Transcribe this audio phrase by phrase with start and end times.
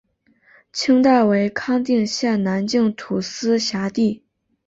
[0.73, 4.23] 清代为康定县南境土司辖地。